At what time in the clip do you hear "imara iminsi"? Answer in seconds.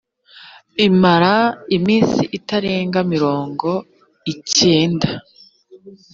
0.87-2.21